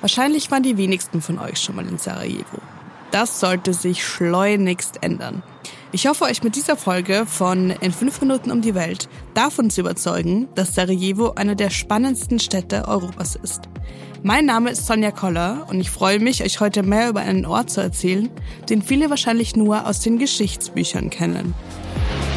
[0.00, 2.58] Wahrscheinlich waren die wenigsten von euch schon mal in Sarajevo.
[3.10, 5.42] Das sollte sich schleunigst ändern.
[5.92, 9.80] Ich hoffe, euch mit dieser Folge von In 5 Minuten um die Welt davon zu
[9.80, 13.62] überzeugen, dass Sarajevo eine der spannendsten Städte Europas ist.
[14.22, 17.70] Mein Name ist Sonja Koller und ich freue mich, euch heute mehr über einen Ort
[17.70, 18.30] zu erzählen,
[18.68, 21.54] den viele wahrscheinlich nur aus den Geschichtsbüchern kennen.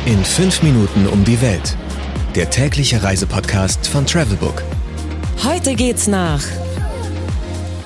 [0.05, 1.77] In 5 Minuten um die Welt.
[2.35, 4.63] Der tägliche Reisepodcast von Travelbook.
[5.43, 6.41] Heute geht's nach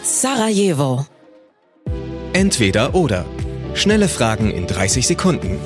[0.08, 1.06] Sarajevo.
[2.32, 3.26] Entweder oder.
[3.74, 5.60] Schnelle Fragen in 30 Sekunden.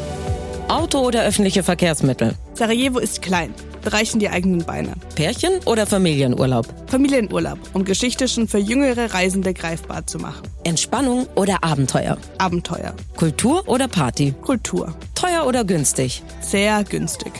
[0.67, 2.33] Auto oder öffentliche Verkehrsmittel?
[2.55, 3.53] Sarajevo ist klein,
[3.85, 4.93] reichen die eigenen Beine.
[5.13, 6.65] Pärchen oder Familienurlaub?
[6.87, 10.41] Familienurlaub, um Geschichte schon für jüngere Reisende greifbar zu machen.
[10.63, 12.17] Entspannung oder Abenteuer?
[12.39, 14.33] Abenteuer, Kultur oder Party?
[14.41, 16.23] Kultur, Teuer oder günstig?
[16.41, 17.33] sehr günstig.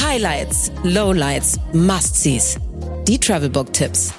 [0.00, 2.58] Highlights, Lowlights, Must-Sees.
[3.08, 4.12] Die Travelbook-Tipps.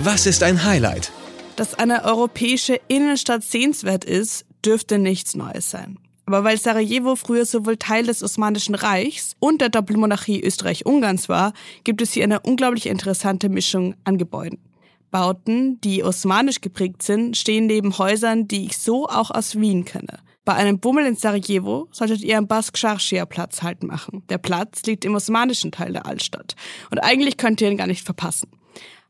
[0.00, 1.10] Was ist ein Highlight?
[1.56, 5.98] Dass eine europäische Innenstadt sehenswert ist, dürfte nichts Neues sein.
[6.24, 12.00] Aber weil Sarajevo früher sowohl Teil des Osmanischen Reichs und der Doppelmonarchie Österreich-Ungarns war, gibt
[12.00, 14.60] es hier eine unglaublich interessante Mischung an Gebäuden.
[15.10, 20.20] Bauten, die osmanisch geprägt sind, stehen neben Häusern, die ich so auch aus Wien kenne.
[20.44, 24.22] Bei einem Bummel in Sarajevo solltet ihr am Bask-Sharshia Platz halt machen.
[24.28, 26.54] Der Platz liegt im osmanischen Teil der Altstadt.
[26.90, 28.48] Und eigentlich könnt ihr ihn gar nicht verpassen.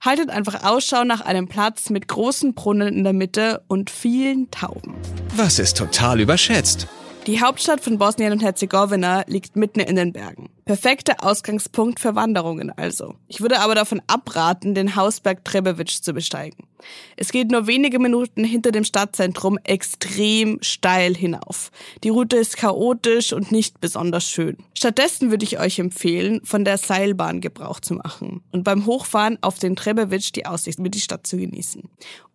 [0.01, 4.95] Haltet einfach Ausschau nach einem Platz mit großen Brunnen in der Mitte und vielen Tauben.
[5.35, 6.87] Was ist total überschätzt?
[7.29, 10.49] Die Hauptstadt von Bosnien und Herzegowina liegt mitten in den Bergen.
[10.65, 13.17] Perfekter Ausgangspunkt für Wanderungen also.
[13.27, 16.65] Ich würde aber davon abraten, den Hausberg Trebevic zu besteigen.
[17.17, 21.71] Es geht nur wenige Minuten hinter dem Stadtzentrum extrem steil hinauf.
[22.05, 24.59] Die Route ist chaotisch und nicht besonders schön.
[24.75, 29.59] Stattdessen würde ich euch empfehlen, von der Seilbahn Gebrauch zu machen und beim Hochfahren auf
[29.59, 31.83] den Trebevic die Aussicht über die Stadt zu genießen.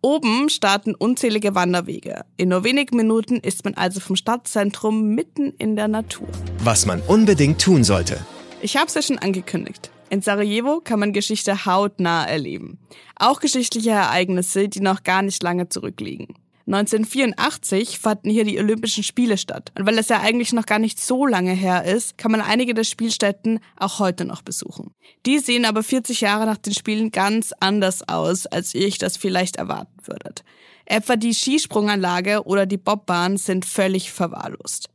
[0.02, 2.26] Oben starten unzählige Wanderwege.
[2.36, 6.28] In nur wenigen Minuten ist man also vom Stadtzentrum mitten in der Natur.
[6.58, 8.18] Was man unbedingt tun sollte.
[8.60, 9.90] Ich habe es ja schon angekündigt.
[10.10, 12.78] In Sarajevo kann man Geschichte hautnah erleben.
[13.16, 16.34] Auch geschichtliche Ereignisse, die noch gar nicht lange zurückliegen.
[16.66, 19.70] 1984 fanden hier die Olympischen Spiele statt.
[19.78, 22.72] Und weil es ja eigentlich noch gar nicht so lange her ist, kann man einige
[22.72, 24.94] der Spielstätten auch heute noch besuchen.
[25.26, 29.18] Die sehen aber 40 Jahre nach den Spielen ganz anders aus, als ihr euch das
[29.18, 30.42] vielleicht erwarten würdet.
[30.86, 34.88] Etwa die Skisprunganlage oder die Bobbahn sind völlig verwahrlost.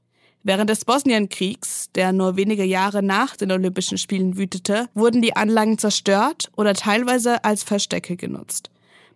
[0.44, 5.78] Während des Bosnienkriegs, der nur wenige Jahre nach den Olympischen Spielen wütete, wurden die Anlagen
[5.78, 8.70] zerstört oder teilweise als Verstecke genutzt.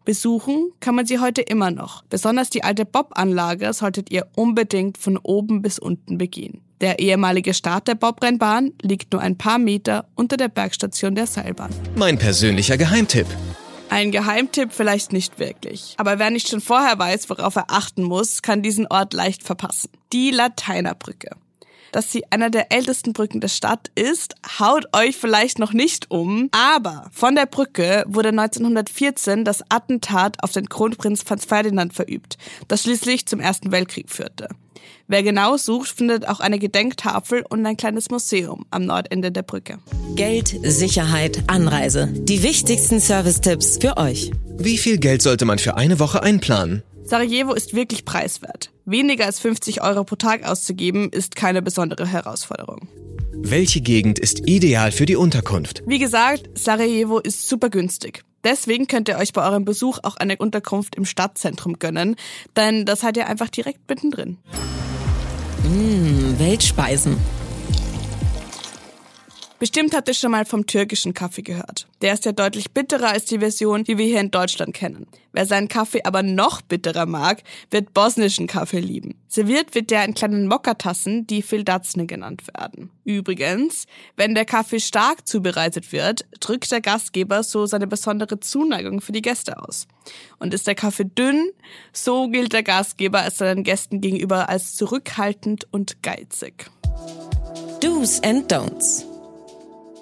[0.03, 2.03] Besuchen kann man sie heute immer noch.
[2.09, 6.61] Besonders die alte Bob-Anlage solltet ihr unbedingt von oben bis unten begehen.
[6.81, 11.69] Der ehemalige Start der Bobrennbahn liegt nur ein paar Meter unter der Bergstation der Seilbahn.
[11.95, 13.28] Mein persönlicher Geheimtipp.
[13.93, 15.93] Ein Geheimtipp vielleicht nicht wirklich.
[15.97, 19.91] Aber wer nicht schon vorher weiß, worauf er achten muss, kann diesen Ort leicht verpassen.
[20.11, 21.35] Die Lateinerbrücke.
[21.93, 26.49] Dass sie einer der ältesten Brücken der Stadt ist, haut euch vielleicht noch nicht um.
[26.51, 32.37] Aber von der Brücke wurde 1914 das Attentat auf den Kronprinz Franz Ferdinand verübt,
[32.67, 34.49] das schließlich zum Ersten Weltkrieg führte.
[35.07, 39.77] Wer genau sucht, findet auch eine Gedenktafel und ein kleines Museum am Nordende der Brücke.
[40.15, 42.07] Geld, Sicherheit, Anreise.
[42.11, 44.31] Die wichtigsten Service-Tipps für euch.
[44.57, 46.81] Wie viel Geld sollte man für eine Woche einplanen?
[47.06, 48.72] Sarajevo ist wirklich preiswert.
[48.86, 52.88] Weniger als 50 Euro pro Tag auszugeben, ist keine besondere Herausforderung.
[53.34, 55.84] Welche Gegend ist ideal für die Unterkunft?
[55.86, 58.24] Wie gesagt, Sarajevo ist super günstig.
[58.44, 62.16] Deswegen könnt ihr euch bei eurem Besuch auch eine Unterkunft im Stadtzentrum gönnen,
[62.56, 64.38] denn das seid ihr einfach direkt mittendrin.
[65.64, 67.18] Mmh, Weltspeisen.
[69.63, 71.88] Bestimmt habt ihr schon mal vom türkischen Kaffee gehört.
[72.01, 75.07] Der ist ja deutlich bitterer als die Version, die wir hier in Deutschland kennen.
[75.31, 79.16] Wer seinen Kaffee aber noch bitterer mag, wird bosnischen Kaffee lieben.
[79.29, 82.91] Serviert wird der in kleinen Mokka-Tassen, die Fildatzne genannt werden.
[83.06, 83.85] Übrigens,
[84.18, 89.22] wenn der Kaffee stark zubereitet wird, drückt der Gastgeber so seine besondere Zuneigung für die
[89.22, 89.87] Gäste aus.
[90.40, 91.52] Und ist der Kaffee dünn,
[91.93, 96.70] so gilt der Gastgeber es seinen Gästen gegenüber als zurückhaltend und geizig.
[97.79, 99.12] Do's and Don'ts.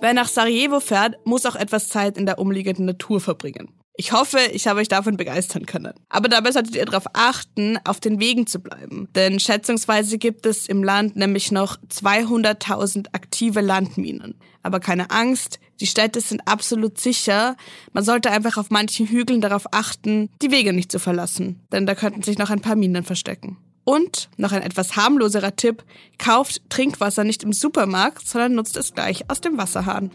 [0.01, 3.69] Wer nach Sarajevo fährt, muss auch etwas Zeit in der umliegenden Natur verbringen.
[3.95, 5.93] Ich hoffe, ich habe euch davon begeistern können.
[6.09, 9.09] Aber dabei solltet ihr darauf achten, auf den Wegen zu bleiben.
[9.13, 14.39] Denn schätzungsweise gibt es im Land nämlich noch 200.000 aktive Landminen.
[14.63, 17.55] Aber keine Angst, die Städte sind absolut sicher.
[17.93, 21.59] Man sollte einfach auf manchen Hügeln darauf achten, die Wege nicht zu verlassen.
[21.71, 23.57] Denn da könnten sich noch ein paar Minen verstecken.
[23.91, 25.83] Und noch ein etwas harmloserer Tipp,
[26.17, 30.11] kauft Trinkwasser nicht im Supermarkt, sondern nutzt es gleich aus dem Wasserhahn.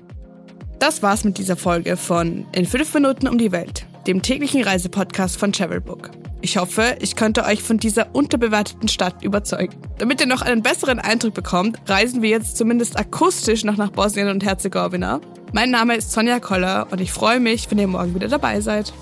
[0.78, 3.84] Das war's mit dieser Folge von In 5 Minuten um die Welt.
[4.06, 6.10] dem täglichen Reisepodcast von Travelbook.
[6.40, 9.76] Ich hoffe, ich konnte euch von dieser unterbewerteten Stadt überzeugen.
[9.98, 14.28] Damit ihr noch einen besseren Eindruck bekommt, reisen wir jetzt zumindest akustisch noch nach Bosnien
[14.28, 15.20] und Herzegowina.
[15.52, 18.94] Mein Name ist Sonja Koller und ich freue mich, wenn ihr morgen wieder dabei seid.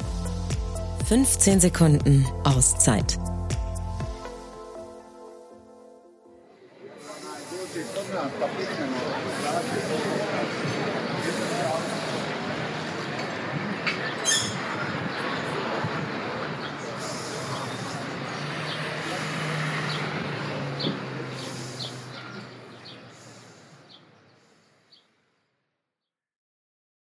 [1.07, 3.19] 15 Sekunden Auszeit
[7.75, 8.15] Gracias.